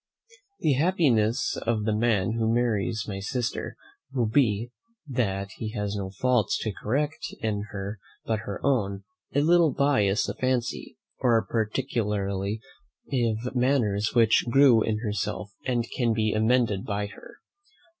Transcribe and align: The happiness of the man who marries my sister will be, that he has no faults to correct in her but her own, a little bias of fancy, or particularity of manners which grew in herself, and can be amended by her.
The 0.61 0.73
happiness 0.73 1.55
of 1.57 1.83
the 1.83 1.93
man 1.93 2.31
who 2.31 2.51
marries 2.51 3.05
my 3.07 3.19
sister 3.19 3.75
will 4.11 4.25
be, 4.25 4.71
that 5.07 5.51
he 5.57 5.73
has 5.73 5.95
no 5.95 6.09
faults 6.09 6.57
to 6.63 6.71
correct 6.73 7.19
in 7.41 7.65
her 7.69 7.99
but 8.25 8.39
her 8.39 8.59
own, 8.65 9.03
a 9.35 9.41
little 9.41 9.71
bias 9.71 10.27
of 10.27 10.39
fancy, 10.39 10.97
or 11.19 11.45
particularity 11.45 12.61
of 13.13 13.53
manners 13.55 14.15
which 14.15 14.45
grew 14.49 14.81
in 14.81 14.97
herself, 15.05 15.51
and 15.67 15.85
can 15.95 16.13
be 16.13 16.33
amended 16.33 16.83
by 16.83 17.05
her. 17.05 17.35